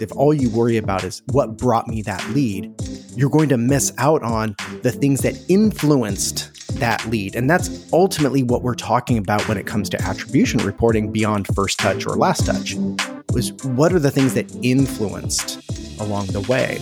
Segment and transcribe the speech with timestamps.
[0.00, 2.74] if all you worry about is what brought me that lead,
[3.14, 7.34] you're going to miss out on the things that influenced that lead.
[7.34, 11.78] And that's ultimately what we're talking about when it comes to attribution reporting beyond first
[11.78, 12.74] touch or last touch.
[13.32, 15.60] Was what are the things that influenced
[16.00, 16.80] along the way?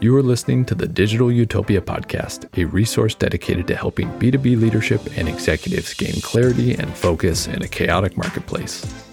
[0.00, 5.02] You are listening to the Digital Utopia podcast, a resource dedicated to helping B2B leadership
[5.18, 9.09] and executives gain clarity and focus in a chaotic marketplace.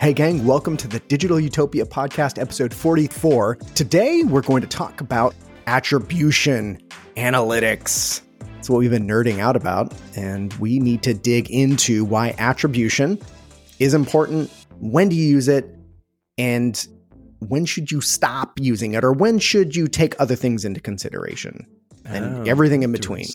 [0.00, 3.56] Hey, gang, welcome to the Digital Utopia podcast, episode 44.
[3.74, 5.34] Today, we're going to talk about
[5.66, 6.80] attribution
[7.16, 8.20] analytics.
[8.60, 9.92] It's what we've been nerding out about.
[10.14, 13.18] And we need to dig into why attribution
[13.80, 15.68] is important, when do you use it,
[16.38, 16.86] and
[17.40, 21.66] when should you stop using it, or when should you take other things into consideration,
[22.04, 23.26] and oh, everything in between.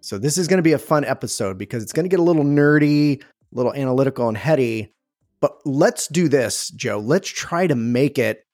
[0.00, 2.22] So, this is going to be a fun episode because it's going to get a
[2.22, 4.92] little nerdy, a little analytical and heady
[5.40, 6.98] but let's do this, Joe.
[6.98, 8.44] Let's try to make it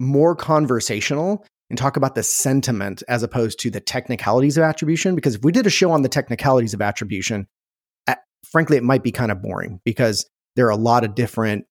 [0.00, 5.14] more conversational and talk about the sentiment as opposed to the technicalities of attribution.
[5.14, 7.46] Because if we did a show on the technicalities of attribution,
[8.52, 11.64] frankly, it might be kind of boring because there are a lot of different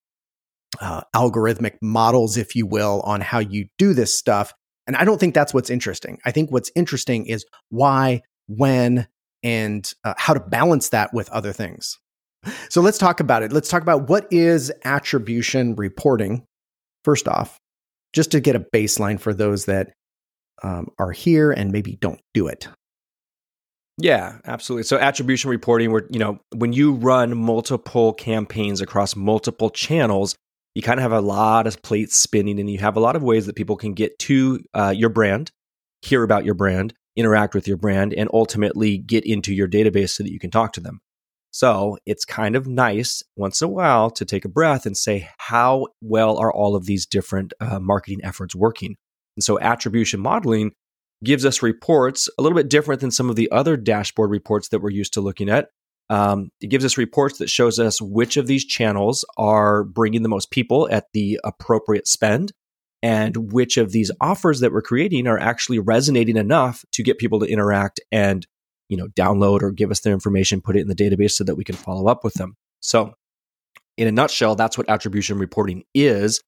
[0.80, 4.54] uh, algorithmic models, if you will, on how you do this stuff.
[4.88, 6.18] And I don't think that's what's interesting.
[6.26, 9.08] I think what's interesting is why, when,
[9.44, 12.00] and uh, how to balance that with other things.
[12.70, 13.52] So let's talk about it.
[13.52, 16.44] Let's talk about what is attribution reporting,
[17.04, 17.58] first off,
[18.14, 19.94] just to get a baseline for those that
[20.64, 22.68] um, are here and maybe don't do it.
[23.98, 24.84] Yeah, absolutely.
[24.84, 30.36] So attribution reporting, where you know when you run multiple campaigns across multiple channels,
[30.74, 33.22] you kind of have a lot of plates spinning, and you have a lot of
[33.22, 35.52] ways that people can get to uh, your brand,
[36.02, 40.24] hear about your brand, interact with your brand, and ultimately get into your database so
[40.24, 41.00] that you can talk to them.
[41.52, 45.30] So it's kind of nice once in a while to take a breath and say,
[45.38, 48.96] how well are all of these different uh, marketing efforts working?
[49.36, 50.72] And so attribution modeling
[51.24, 54.80] gives us reports a little bit different than some of the other dashboard reports that
[54.80, 55.70] we're used to looking at.
[56.10, 60.30] Um, it gives us reports that shows us which of these channels are bringing the
[60.30, 62.52] most people at the appropriate spend
[63.04, 67.40] and which of these offers that we're creating are actually resonating enough to get people
[67.40, 68.46] to interact and
[68.92, 71.56] you know, download or give us their information, put it in the database so that
[71.56, 72.58] we can follow up with them.
[72.82, 73.14] So,
[73.98, 76.42] in a nutshell, that's what attribution reporting is.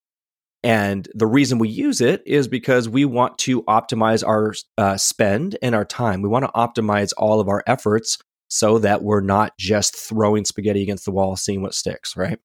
[0.61, 5.57] And the reason we use it is because we want to optimize our uh, spend
[5.61, 6.21] and our time.
[6.21, 8.17] We want to optimize all of our efforts
[8.49, 12.39] so that we're not just throwing spaghetti against the wall, seeing what sticks, right?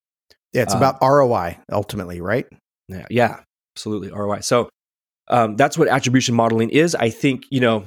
[0.53, 2.47] Yeah, it's um, about ROI ultimately, right?
[2.88, 3.41] Yeah, yeah,
[3.75, 4.41] absolutely ROI.
[4.41, 4.69] So
[5.28, 6.94] um, that's what attribution modeling is.
[6.94, 7.86] I think you know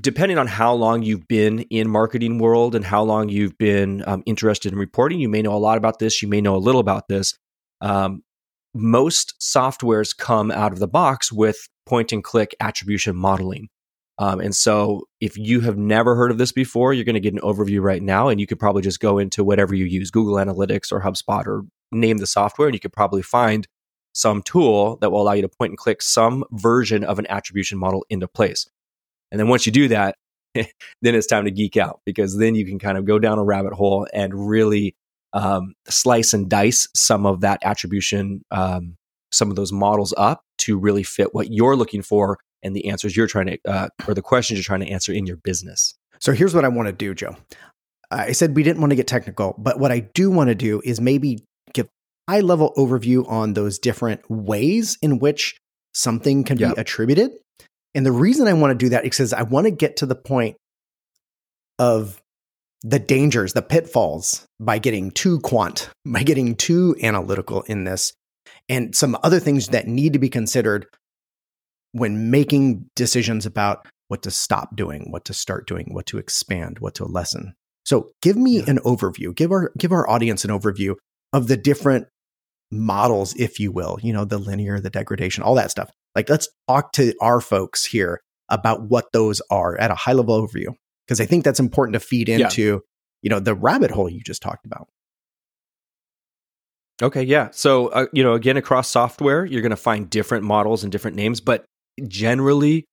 [0.00, 4.22] depending on how long you've been in marketing world and how long you've been um,
[4.26, 6.80] interested in reporting you may know a lot about this you may know a little
[6.80, 7.34] about this.
[7.80, 8.22] Um,
[8.74, 13.68] most softwares come out of the box with point and click attribution modeling.
[14.18, 17.34] Um, and so if you have never heard of this before you're going to get
[17.34, 20.34] an overview right now and you could probably just go into whatever you use google
[20.34, 23.66] analytics or hubspot or name the software and you could probably find
[24.12, 27.78] some tool that will allow you to point and click some version of an attribution
[27.78, 28.66] model into place
[29.32, 30.16] and then once you do that,
[30.54, 30.66] then
[31.02, 33.72] it's time to geek out because then you can kind of go down a rabbit
[33.72, 34.94] hole and really
[35.32, 38.96] um, slice and dice some of that attribution, um,
[39.32, 43.16] some of those models up to really fit what you're looking for and the answers
[43.16, 45.94] you're trying to, uh, or the questions you're trying to answer in your business.
[46.20, 47.34] So here's what I want to do, Joe.
[48.10, 50.82] I said we didn't want to get technical, but what I do want to do
[50.84, 51.88] is maybe give
[52.28, 55.56] high level overview on those different ways in which
[55.94, 56.74] something can yep.
[56.74, 57.32] be attributed
[57.94, 60.06] and the reason I want to do that is because I want to get to
[60.06, 60.56] the point
[61.78, 62.20] of
[62.82, 68.12] the dangers, the pitfalls by getting too quant, by getting too analytical in this,
[68.68, 70.86] and some other things that need to be considered
[71.92, 76.78] when making decisions about what to stop doing, what to start doing, what to expand,
[76.78, 77.54] what to lessen.
[77.84, 78.64] So give me yeah.
[78.68, 79.34] an overview.
[79.34, 80.96] Give our give our audience an overview
[81.32, 82.08] of the different
[82.70, 85.90] models, if you will, you know, the linear, the degradation, all that stuff.
[86.14, 90.40] Like, let's talk to our folks here about what those are at a high level
[90.40, 90.74] overview,
[91.06, 92.78] because I think that's important to feed into, yeah.
[93.22, 94.88] you know, the rabbit hole you just talked about.
[97.00, 97.48] Okay, yeah.
[97.52, 101.16] So, uh, you know, again, across software, you're going to find different models and different
[101.16, 101.64] names, but
[102.06, 102.84] generally,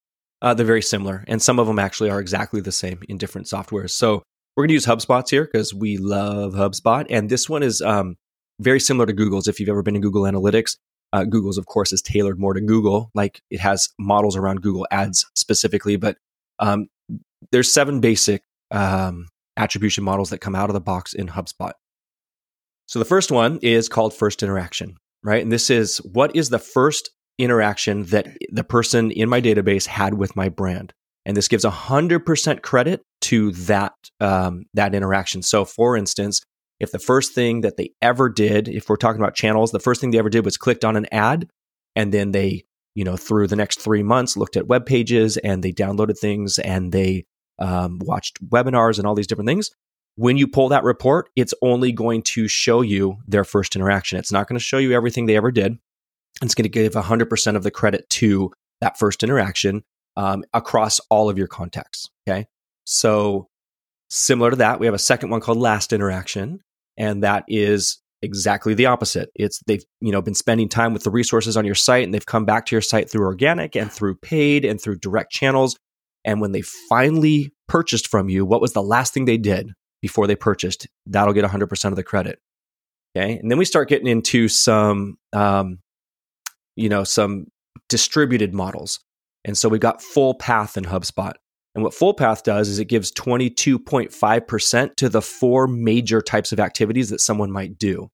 [0.42, 1.26] uh, they're very similar.
[1.28, 3.92] And some of them actually are exactly the same in different softwares.
[3.92, 4.24] So,
[4.56, 7.06] we're going to use HubSpots here because we love HubSpot.
[7.10, 8.16] And this one is um,
[8.60, 9.48] very similar to Google's.
[9.48, 10.76] If you've ever been in Google Analytics,
[11.14, 13.10] uh, Google's, of course, is tailored more to Google.
[13.14, 16.18] Like it has models around Google Ads specifically, but
[16.60, 16.88] um,
[17.52, 19.28] there's seven basic um,
[19.58, 21.72] attribution models that come out of the box in HubSpot.
[22.88, 24.98] So the first one is called first interaction.
[25.24, 25.42] right?
[25.42, 30.16] And this is what is the first interaction that the person in my database had
[30.16, 30.94] with my brand.
[31.26, 35.44] And this gives 100% credit to that, um, that interaction.
[35.44, 36.42] So, for instance,
[36.80, 40.00] if the first thing that they ever did, if we're talking about channels, the first
[40.00, 41.50] thing they ever did was clicked on an ad
[41.96, 42.66] and then they,
[42.96, 46.58] you know, through the next three months looked at web pages and they downloaded things
[46.60, 47.26] and they
[47.60, 49.72] um, watched webinars and all these different things.
[50.16, 54.18] When you pull that report, it's only going to show you their first interaction.
[54.18, 55.78] It's not going to show you everything they ever did.
[56.42, 59.84] It's going to give 100% of the credit to that first interaction
[60.16, 62.10] um, across all of your contacts.
[62.28, 62.48] Okay.
[62.86, 63.48] So,
[64.10, 66.62] similar to that, we have a second one called last interaction.
[67.00, 69.32] And that is exactly the opposite.
[69.34, 72.26] It's they've you know been spending time with the resources on your site and they've
[72.26, 75.78] come back to your site through organic and through paid and through direct channels.
[76.26, 80.28] And when they finally purchased from you, what was the last thing they did before
[80.28, 80.88] they purchased?
[81.06, 82.40] That'll get 100% of the credit.
[83.16, 83.38] Okay.
[83.38, 85.80] And then we start getting into some, um,
[86.76, 87.48] you know, some
[87.88, 89.00] distributed models.
[89.46, 91.34] And so we've got full path in HubSpot.
[91.76, 96.60] And what full path does is it gives 22.5% to the four major types of
[96.60, 98.10] activities that someone might do.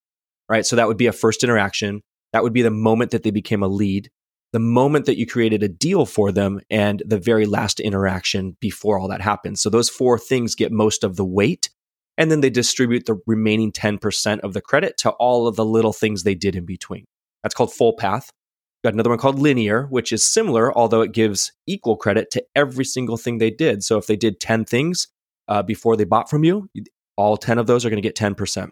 [0.49, 0.65] Right.
[0.65, 2.01] So that would be a first interaction.
[2.33, 4.09] That would be the moment that they became a lead,
[4.51, 8.99] the moment that you created a deal for them, and the very last interaction before
[8.99, 9.61] all that happens.
[9.61, 11.69] So those four things get most of the weight.
[12.17, 15.91] And then they distribute the remaining 10% of the credit to all of the little
[15.91, 17.05] things they did in between.
[17.43, 18.31] That's called full path
[18.85, 22.85] got another one called linear, which is similar, although it gives equal credit to every
[22.85, 23.83] single thing they did.
[23.83, 25.07] So if they did 10 things
[25.47, 26.69] uh, before they bought from you,
[27.17, 28.69] all 10 of those are going to get 10%.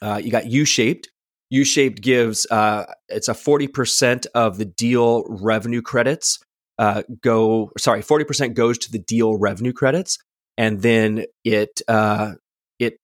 [0.00, 1.10] Uh, you got U shaped.
[1.50, 6.40] U shaped gives uh, it's a 40% of the deal revenue credits
[6.78, 10.18] uh, go, sorry, 40% goes to the deal revenue credits.
[10.58, 12.32] And then it, uh,
[12.78, 12.94] it,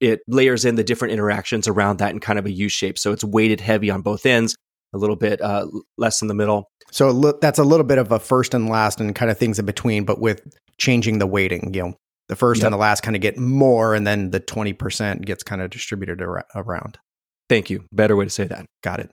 [0.00, 2.98] it layers in the different interactions around that in kind of a U shape.
[2.98, 4.56] So it's weighted heavy on both ends
[4.94, 5.66] a little bit uh,
[5.98, 6.70] less in the middle.
[6.90, 9.66] So that's a little bit of a first and last and kind of things in
[9.66, 10.40] between, but with
[10.78, 11.74] changing the weighting.
[11.74, 11.94] You know,
[12.28, 12.68] the first yep.
[12.68, 15.70] and the last kind of get more, and then the twenty percent gets kind of
[15.70, 16.98] distributed ar- around.
[17.48, 17.84] Thank U.
[17.92, 18.64] Better way to say that.
[18.82, 19.10] Got it.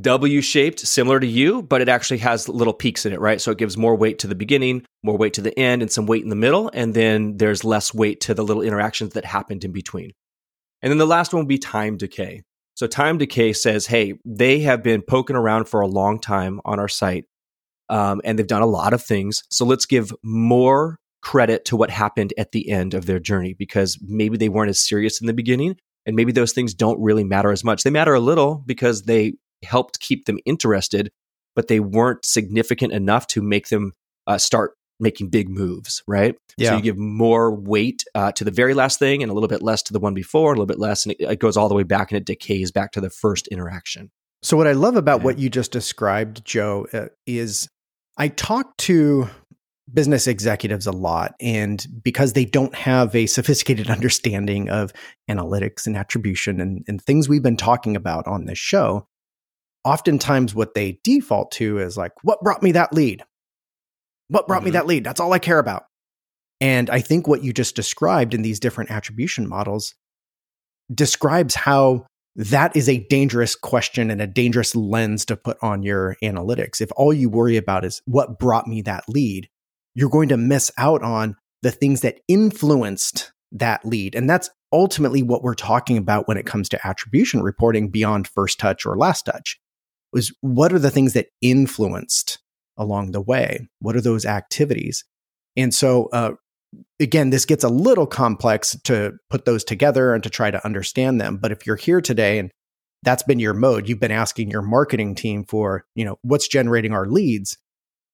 [0.00, 3.40] W shaped, similar to you, but it actually has little peaks in it, right?
[3.40, 6.06] So it gives more weight to the beginning, more weight to the end, and some
[6.06, 6.70] weight in the middle.
[6.72, 10.12] And then there's less weight to the little interactions that happened in between.
[10.80, 12.42] And then the last one will be time decay.
[12.74, 16.78] So Time Decay says, hey, they have been poking around for a long time on
[16.78, 17.26] our site
[17.88, 19.42] um, and they've done a lot of things.
[19.50, 23.98] So let's give more credit to what happened at the end of their journey because
[24.02, 25.76] maybe they weren't as serious in the beginning
[26.06, 27.82] and maybe those things don't really matter as much.
[27.82, 31.12] They matter a little because they helped keep them interested,
[31.54, 33.92] but they weren't significant enough to make them
[34.26, 36.34] uh, start making big moves, right?
[36.56, 36.70] Yeah.
[36.70, 39.62] So you give more weight uh, to the very last thing and a little bit
[39.62, 41.74] less to the one before, a little bit less, and it, it goes all the
[41.74, 44.10] way back and it decays back to the first interaction.
[44.42, 45.24] So what I love about yeah.
[45.24, 47.68] what you just described, Joe, uh, is
[48.16, 49.28] I talk to
[49.92, 54.92] business executives a lot and because they don't have a sophisticated understanding of
[55.28, 59.06] analytics and attribution and, and things we've been talking about on this show
[59.84, 63.24] oftentimes what they default to is like what brought me that lead
[64.28, 64.66] what brought mm-hmm.
[64.66, 65.04] me that lead?
[65.04, 65.84] That's all I care about.
[66.60, 69.94] And I think what you just described in these different attribution models
[70.94, 76.16] describes how that is a dangerous question and a dangerous lens to put on your
[76.22, 76.80] analytics.
[76.80, 79.48] If all you worry about is what brought me that lead,
[79.94, 84.14] you're going to miss out on the things that influenced that lead.
[84.14, 88.58] And that's ultimately what we're talking about when it comes to attribution reporting beyond first
[88.58, 89.58] touch or last touch.
[90.12, 92.38] Was what are the things that influenced
[92.76, 93.68] along the way?
[93.80, 95.04] What are those activities?
[95.56, 96.32] And so, uh,
[97.00, 101.20] again, this gets a little complex to put those together and to try to understand
[101.20, 101.36] them.
[101.36, 102.50] But if you're here today and
[103.02, 106.92] that's been your mode, you've been asking your marketing team for, you know, what's generating
[106.92, 107.58] our leads.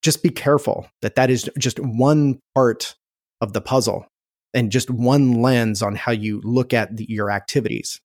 [0.03, 2.95] Just be careful that that is just one part
[3.41, 4.07] of the puzzle
[4.55, 8.01] and just one lens on how you look at the, your activities.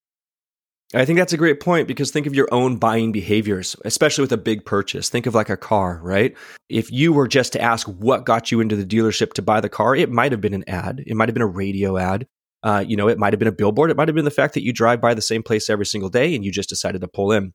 [0.96, 4.32] I think that's a great point because think of your own buying behaviors, especially with
[4.32, 5.10] a big purchase.
[5.10, 6.36] Think of like a car, right?
[6.70, 9.70] If you were just to ask what got you into the dealership to buy the
[9.70, 11.04] car, it might have been an ad.
[11.08, 12.28] It might have been a radio ad.
[12.62, 13.90] Uh, you know, it might have been a billboard.
[13.90, 16.10] It might have been the fact that you drive by the same place every single
[16.10, 17.54] day and you just decided to pull in.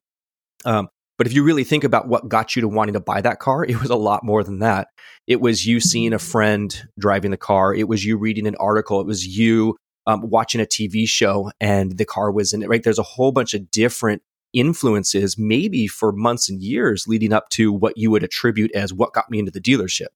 [0.65, 3.41] Um, but if you really think about what got you to wanting to buy that
[3.41, 4.89] car, it was a lot more than that.
[5.27, 7.75] It was you seeing a friend driving the car.
[7.75, 9.01] It was you reading an article.
[9.01, 9.77] It was you
[10.09, 12.83] um, watching a TV show and the car was in it, right?
[12.83, 14.23] There's a whole bunch of different
[14.53, 19.13] influences, maybe for months and years leading up to what you would attribute as what
[19.13, 20.07] got me into the dealership.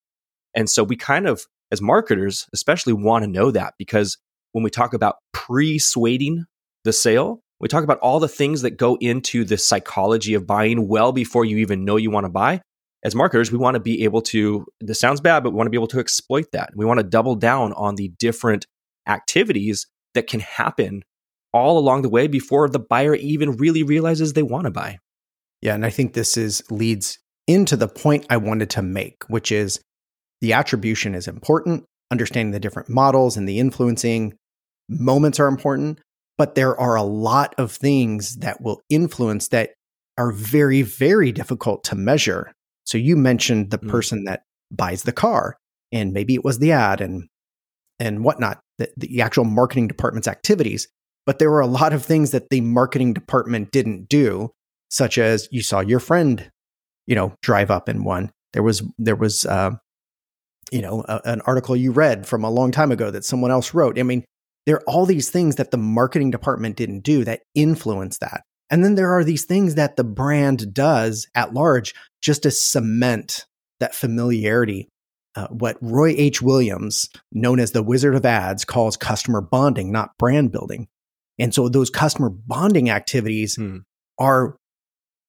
[0.55, 4.19] And so we kind of, as marketers, especially want to know that because
[4.53, 6.45] when we talk about pre-suading
[6.85, 10.89] the sale, We talk about all the things that go into the psychology of buying
[10.89, 12.61] well before you even know you want to buy.
[13.05, 15.71] As marketers, we want to be able to, this sounds bad, but we want to
[15.71, 16.71] be able to exploit that.
[16.75, 18.67] We want to double down on the different
[19.07, 21.03] activities that can happen
[21.53, 24.99] all along the way before the buyer even really realizes they want to buy.
[25.61, 29.53] Yeah, and I think this is leads into the point I wanted to make, which
[29.53, 29.81] is
[30.41, 31.85] the attribution is important.
[32.11, 34.35] Understanding the different models and the influencing
[34.89, 36.01] moments are important,
[36.37, 39.71] but there are a lot of things that will influence that
[40.19, 42.53] are very, very difficult to measure.
[42.85, 43.89] So you mentioned the mm.
[43.89, 45.57] person that buys the car,
[45.91, 47.29] and maybe it was the ad and
[47.99, 50.89] and whatnot, the, the actual marketing department's activities.
[51.25, 54.51] But there were a lot of things that the marketing department didn't do,
[54.91, 56.51] such as you saw your friend,
[57.07, 58.31] you know, drive up in one.
[58.53, 59.71] There was there was uh,
[60.71, 63.73] you know a, an article you read from a long time ago that someone else
[63.73, 63.99] wrote.
[63.99, 64.25] I mean,
[64.67, 68.43] there are all these things that the marketing department didn't do that influence that.
[68.71, 73.45] And then there are these things that the brand does at large just to cement
[73.81, 74.89] that familiarity.
[75.35, 76.43] Uh, what Roy H.
[76.43, 80.89] Williams, known as the Wizard of Ads, calls customer bonding, not brand building.
[81.39, 83.79] And so those customer bonding activities hmm.
[84.19, 84.57] are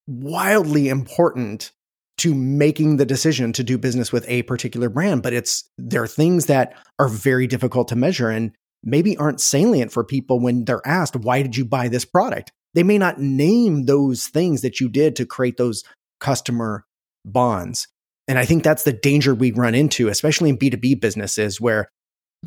[0.05, 1.71] wildly important
[2.17, 5.23] to making the decision to do business with a particular brand.
[5.23, 8.29] But it's there are things that are very difficult to measure.
[8.29, 8.51] And
[8.83, 12.51] maybe aren't salient for people when they're asked, why did you buy this product?
[12.73, 15.83] They may not name those things that you did to create those
[16.19, 16.85] customer
[17.23, 17.87] bonds.
[18.27, 21.89] And I think that's the danger we run into, especially in B2B businesses where,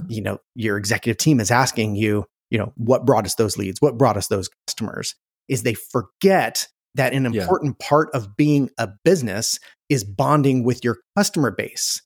[0.08, 3.80] you know, your executive team is asking you, you know, what brought us those leads?
[3.80, 5.14] What brought us those customers?
[5.48, 7.88] Is they forget that an important yeah.
[7.88, 12.02] part of being a business is bonding with your customer base.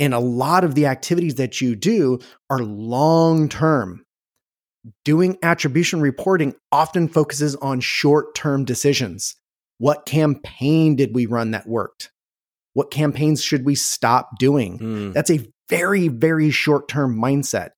[0.00, 2.18] And a lot of the activities that you do
[2.50, 4.04] are long term.
[5.04, 9.36] Doing attribution reporting often focuses on short term decisions.
[9.78, 12.10] What campaign did we run that worked?
[12.74, 14.78] What campaigns should we stop doing?
[14.78, 15.12] Mm.
[15.12, 17.70] That's a very, very short term mindset.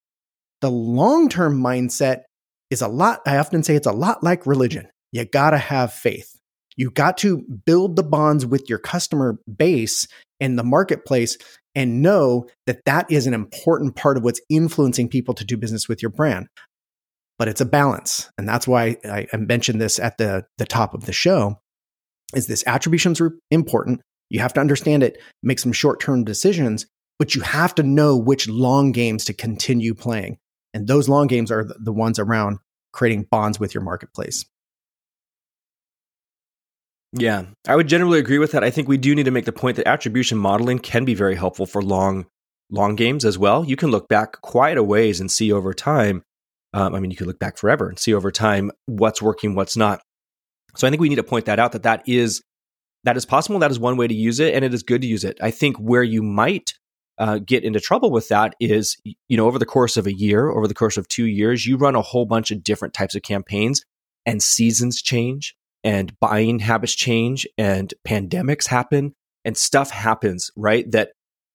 [0.61, 2.23] The long term mindset
[2.71, 4.89] is a lot, I often say it's a lot like religion.
[5.13, 6.31] You gotta have faith.
[6.77, 10.09] You got to build the bonds with your customer base
[10.41, 11.39] and the marketplace
[11.75, 15.89] and know that that is an important part of what's influencing people to do business
[15.89, 16.49] with your brand.
[17.39, 18.31] But it's a balance.
[18.39, 21.61] And that's why I, I mentioned this at the, the top of the show
[22.35, 24.01] is this attributions are important.
[24.31, 26.87] You have to understand it, make some short-term decisions,
[27.19, 30.39] but you have to know which long games to continue playing.
[30.73, 32.59] And those long games are the, the ones around
[32.93, 34.45] creating bonds with your marketplace.
[37.17, 38.65] Yeah, I would generally agree with that.
[38.65, 41.37] I think we do need to make the point that attribution modeling can be very
[41.37, 42.27] helpful for long,
[42.71, 43.65] long games as well.
[43.65, 46.25] You can look back quite a ways and see over time.
[46.73, 49.77] Um, I mean, you could look back forever and see over time what's working, what's
[49.77, 50.03] not.
[50.75, 52.43] So I think we need to point that out that that is
[53.05, 53.59] that is possible.
[53.59, 55.39] That is one way to use it, and it is good to use it.
[55.41, 56.75] I think where you might
[57.19, 60.51] uh, get into trouble with that is, you know, over the course of a year,
[60.51, 63.23] over the course of two years, you run a whole bunch of different types of
[63.23, 63.85] campaigns,
[64.27, 70.91] and seasons change and buying habits change and pandemics happen and stuff happens, right?
[70.91, 71.11] That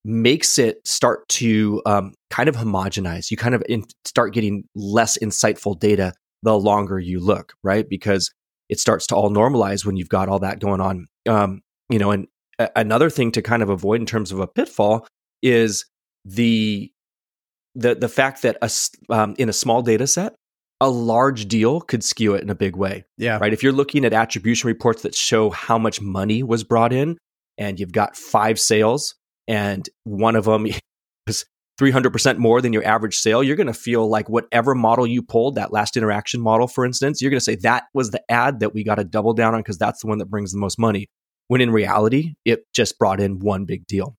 [0.06, 3.32] makes it start to um, kind of homogenize.
[3.32, 6.13] You kind of in, start getting less insightful data
[6.44, 7.89] the longer you look, right?
[7.89, 8.32] Because
[8.70, 11.08] it starts to all normalize when you've got all that going on.
[11.28, 12.28] Um, you know, and
[12.60, 15.08] a- another thing to kind of avoid in terms of a pitfall
[15.42, 15.86] is
[16.26, 16.92] the
[17.76, 18.70] the the fact that a,
[19.14, 20.34] um, in a small data set
[20.82, 23.04] a large deal could skew it in a big way.
[23.18, 23.38] Yeah.
[23.38, 23.54] Right.
[23.54, 27.18] If you're looking at attribution reports that show how much money was brought in
[27.58, 29.16] and you've got five sales
[29.48, 30.68] and one of them
[31.79, 35.55] 300% more than your average sale, you're going to feel like whatever model you pulled,
[35.55, 38.74] that last interaction model, for instance, you're going to say that was the ad that
[38.74, 41.07] we got to double down on because that's the one that brings the most money.
[41.48, 44.15] When in reality, it just brought in one big deal.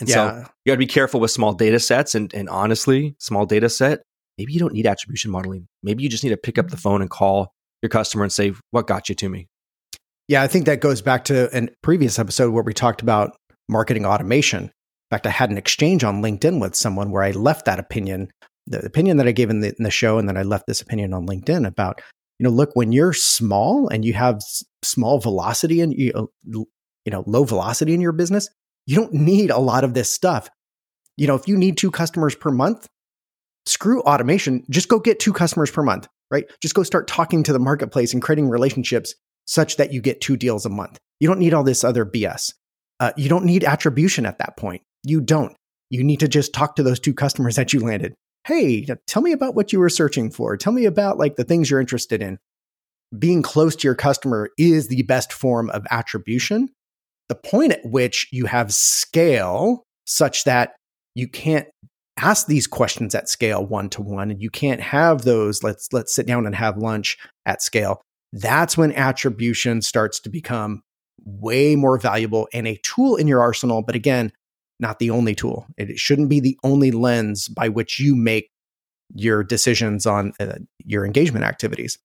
[0.00, 0.14] And yeah.
[0.14, 2.14] so you got to be careful with small data sets.
[2.14, 4.00] And, and honestly, small data set,
[4.38, 5.68] maybe you don't need attribution modeling.
[5.82, 8.54] Maybe you just need to pick up the phone and call your customer and say,
[8.70, 9.46] What got you to me?
[10.26, 13.36] Yeah, I think that goes back to a previous episode where we talked about
[13.68, 14.72] marketing automation.
[15.10, 18.28] In fact, I had an exchange on LinkedIn with someone where I left that opinion,
[18.66, 20.80] the opinion that I gave in the, in the show, and then I left this
[20.80, 22.00] opinion on LinkedIn about,
[22.38, 24.40] you know, look, when you're small and you have
[24.82, 26.66] small velocity and you, you
[27.06, 28.48] know, low velocity in your business,
[28.86, 30.48] you don't need a lot of this stuff.
[31.16, 32.88] You know, if you need two customers per month,
[33.66, 34.64] screw automation.
[34.70, 36.44] Just go get two customers per month, right?
[36.60, 39.14] Just go start talking to the marketplace and creating relationships
[39.46, 40.98] such that you get two deals a month.
[41.20, 42.52] You don't need all this other BS.
[43.00, 44.82] Uh, you don't need attribution at that point.
[45.04, 45.54] You don't.
[45.90, 48.14] You need to just talk to those two customers that you landed.
[48.46, 50.56] Hey, tell me about what you were searching for.
[50.56, 52.38] Tell me about like the things you're interested in.
[53.18, 56.68] being close to your customer is the best form of attribution.
[57.28, 60.74] The point at which you have scale such that
[61.14, 61.68] you can't
[62.18, 66.14] ask these questions at scale one to one and you can't have those let's let's
[66.14, 68.00] sit down and have lunch at scale
[68.32, 70.80] that's when attribution starts to become
[71.24, 74.30] way more valuable and a tool in your arsenal but again
[74.80, 78.50] not the only tool it shouldn't be the only lens by which you make
[79.14, 80.54] your decisions on uh,
[80.84, 81.98] your engagement activities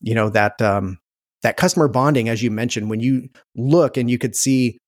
[0.00, 0.98] you know that um,
[1.42, 4.78] that customer bonding as you mentioned when you look and you could see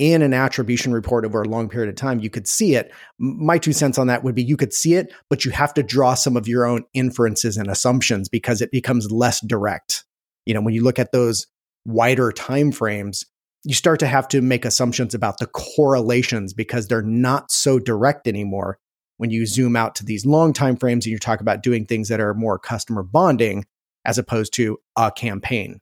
[0.00, 2.90] in an attribution report over a long period of time, you could see it.
[3.18, 5.82] My two cents on that would be you could see it, but you have to
[5.82, 10.04] draw some of your own inferences and assumptions because it becomes less direct.
[10.46, 11.46] You know, when you look at those
[11.84, 13.26] wider time frames,
[13.64, 18.26] you start to have to make assumptions about the correlations because they're not so direct
[18.26, 18.78] anymore.
[19.18, 22.08] When you zoom out to these long time frames and you talk about doing things
[22.08, 23.66] that are more customer bonding
[24.06, 25.78] as opposed to a campaign.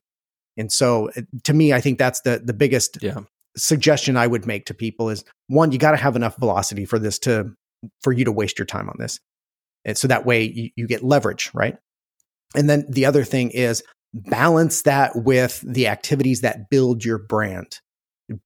[0.57, 1.11] And so
[1.45, 3.21] to me, I think that's the the biggest yeah
[3.59, 6.99] suggestion I would make to people is one, you got to have enough velocity for
[6.99, 7.55] this to
[8.03, 9.21] for you to waste your time on this.
[9.85, 11.77] And so that way you, you get leverage, right?
[12.55, 13.83] And then the other thing is
[14.15, 17.81] balance that with the activities that build your brand.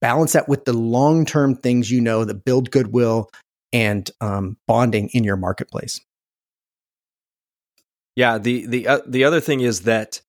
[0.01, 3.29] Balance that with the long term things you know that build goodwill
[3.73, 5.99] and um, bonding in your marketplace.
[8.15, 10.21] Yeah, the the uh, the other thing is that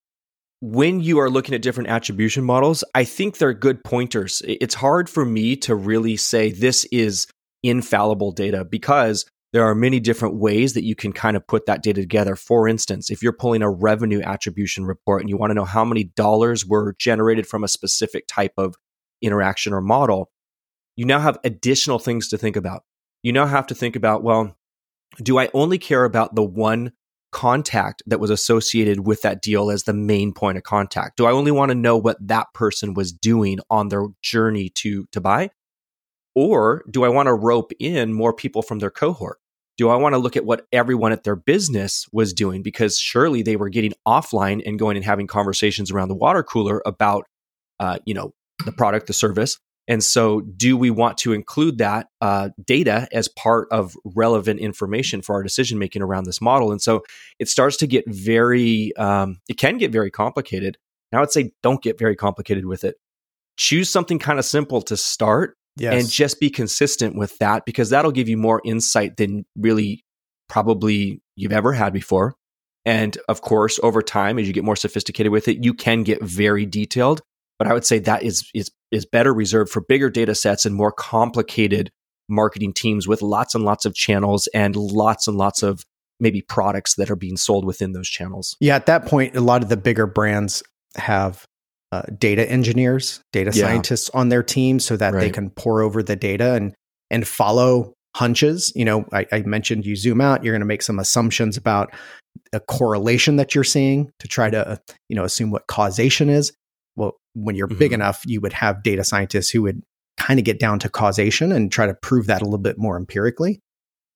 [0.60, 4.42] when you are looking at different attribution models, I think they're good pointers.
[4.46, 7.26] It's hard for me to really say this is
[7.62, 11.80] infallible data because there are many different ways that you can kind of put that
[11.80, 12.34] data together.
[12.34, 15.84] For instance, if you're pulling a revenue attribution report and you want to know how
[15.84, 18.74] many dollars were generated from a specific type of
[19.22, 20.32] interaction or model,
[20.96, 22.82] you now have additional things to think about.
[23.22, 24.56] You now have to think about, well,
[25.22, 26.90] do I only care about the one
[27.30, 31.16] contact that was associated with that deal as the main point of contact?
[31.16, 35.06] Do I only want to know what that person was doing on their journey to
[35.12, 35.50] to buy?
[36.34, 39.38] Or do I want to rope in more people from their cohort?
[39.76, 42.62] Do I want to look at what everyone at their business was doing?
[42.62, 46.82] Because surely they were getting offline and going and having conversations around the water cooler
[46.86, 47.26] about,
[47.80, 48.32] uh, you know,
[48.64, 53.28] the product, the service, and so, do we want to include that uh, data as
[53.28, 56.72] part of relevant information for our decision making around this model?
[56.72, 57.02] And so,
[57.38, 60.78] it starts to get very, um, it can get very complicated.
[61.12, 62.96] Now, I would say don't get very complicated with it.
[63.58, 65.94] Choose something kind of simple to start yes.
[65.94, 70.04] and just be consistent with that because that'll give you more insight than really
[70.48, 72.34] probably you've ever had before.
[72.84, 76.22] And of course, over time, as you get more sophisticated with it, you can get
[76.22, 77.22] very detailed.
[77.58, 80.74] But I would say that is is is better reserved for bigger data sets and
[80.74, 81.90] more complicated
[82.28, 85.84] marketing teams with lots and lots of channels and lots and lots of
[86.20, 88.56] maybe products that are being sold within those channels.
[88.60, 90.62] Yeah, at that point, a lot of the bigger brands
[90.96, 91.46] have
[91.94, 93.66] uh, data engineers, data yeah.
[93.66, 95.20] scientists on their team, so that right.
[95.20, 96.74] they can pour over the data and
[97.10, 98.72] and follow hunches.
[98.74, 101.92] You know, I, I mentioned you zoom out, you're going to make some assumptions about
[102.52, 106.52] a correlation that you're seeing to try to you know assume what causation is
[106.96, 107.78] well, when you're mm-hmm.
[107.78, 109.82] big enough, you would have data scientists who would
[110.16, 112.96] kind of get down to causation and try to prove that a little bit more
[112.96, 113.60] empirically.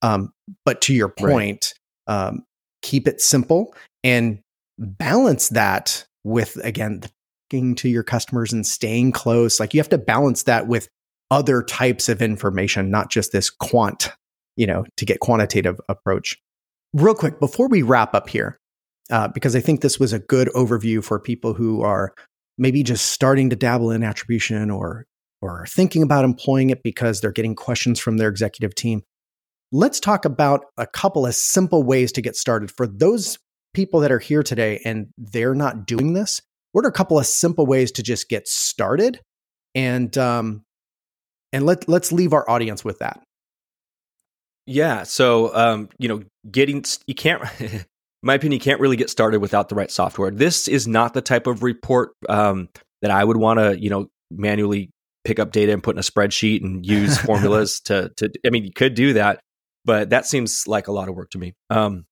[0.02, 0.32] Um,
[0.64, 1.74] but to your point,
[2.08, 2.28] right.
[2.28, 2.44] um,
[2.82, 4.40] keep it simple and
[4.78, 7.02] balance that with, again,
[7.48, 9.60] talking to your customers and staying close.
[9.60, 10.88] Like you have to balance that with
[11.30, 14.10] other types of information, not just this quant,
[14.56, 16.36] you know, to get quantitative approach.
[16.94, 18.58] Real quick, before we wrap up here,
[19.10, 22.14] uh, because I think this was a good overview for people who are
[22.56, 25.06] maybe just starting to dabble in attribution or
[25.40, 29.02] or thinking about employing it because they're getting questions from their executive team.
[29.70, 33.38] Let's talk about a couple of simple ways to get started for those
[33.72, 36.40] people that are here today and they're not doing this.
[36.72, 39.20] What are a couple of simple ways to just get started?
[39.74, 40.64] And um,
[41.52, 43.22] and let let's leave our audience with that.
[44.66, 45.04] Yeah.
[45.04, 47.42] So, um, you know, getting you can't
[48.22, 50.30] my opinion, you can't really get started without the right software.
[50.30, 52.68] This is not the type of report um,
[53.02, 54.90] that I would want to, you know, manually
[55.24, 58.30] pick up data and put in a spreadsheet and use formulas to, to.
[58.44, 59.40] I mean, you could do that,
[59.84, 61.54] but that seems like a lot of work to me.
[61.70, 62.06] Um,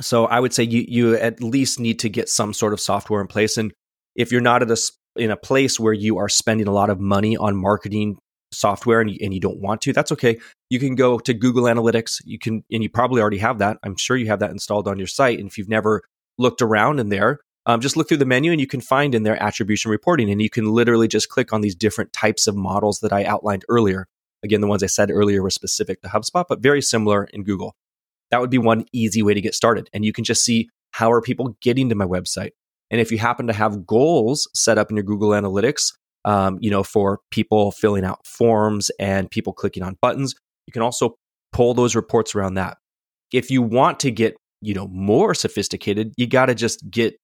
[0.00, 3.20] so I would say you you at least need to get some sort of software
[3.20, 3.72] in place, and
[4.14, 4.76] if you're not at a
[5.16, 8.16] in a place where you are spending a lot of money on marketing
[8.50, 10.38] software and you, and you don't want to, that's okay.
[10.70, 12.22] You can go to Google Analytics.
[12.24, 13.78] You can, and you probably already have that.
[13.82, 15.38] I'm sure you have that installed on your site.
[15.38, 16.02] And if you've never
[16.38, 19.22] looked around in there, um, just look through the menu and you can find in
[19.22, 20.30] there attribution reporting.
[20.30, 23.64] And you can literally just click on these different types of models that I outlined
[23.68, 24.08] earlier.
[24.42, 27.76] Again, the ones I said earlier were specific to HubSpot, but very similar in Google.
[28.30, 29.88] That would be one easy way to get started.
[29.92, 32.50] And you can just see how are people getting to my website?
[32.92, 35.92] And if you happen to have goals set up in your Google Analytics,
[36.24, 40.34] um, you know, for people filling out forms and people clicking on buttons,
[40.66, 41.16] you can also
[41.52, 42.76] pull those reports around that.
[43.32, 47.16] If you want to get, you know, more sophisticated, you got to just get,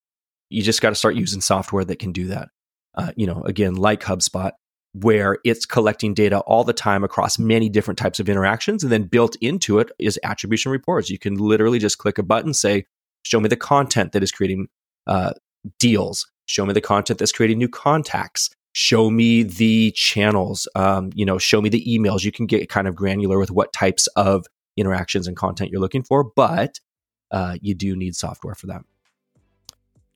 [0.48, 2.48] you just got to start using software that can do that.
[2.94, 4.52] Uh, you know, again, like HubSpot,
[4.94, 8.82] where it's collecting data all the time across many different types of interactions.
[8.82, 11.10] And then built into it is attribution reports.
[11.10, 12.86] You can literally just click a button, say,
[13.22, 14.68] show me the content that is creating
[15.06, 15.32] uh,
[15.78, 21.24] deals, show me the content that's creating new contacts, show me the channels, um, you
[21.24, 22.24] know, show me the emails.
[22.24, 26.02] You can get kind of granular with what types of interactions and content you're looking
[26.02, 26.80] for, but
[27.30, 28.82] uh, you do need software for that.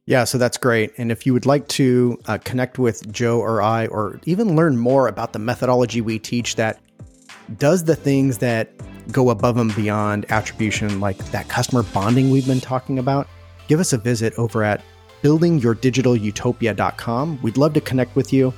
[0.05, 0.93] Yeah, so that's great.
[0.99, 4.77] And if you would like to uh, connect with Joe or I, or even learn
[4.77, 6.81] more about the methodology we teach that
[7.59, 8.73] does the things that
[9.13, 13.29] go above and beyond attribution, like that customer bonding we've been talking about,
[13.69, 14.83] give us a visit over at
[15.23, 17.39] buildingyourdigitalutopia.com.
[17.43, 18.53] We'd love to connect with you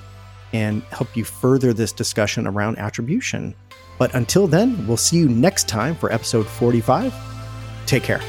[0.52, 3.54] and help you further this discussion around attribution.
[3.98, 7.14] But until then, we'll see you next time for episode 45.
[7.86, 8.20] Take care.